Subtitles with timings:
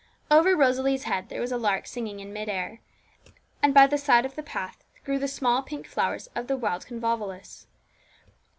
[0.31, 2.79] Over Rosalie's head there was a lark singing in mid air,
[3.61, 6.87] and by the side of the path grew the small pink flowers of the wild
[6.87, 7.67] convolvulus.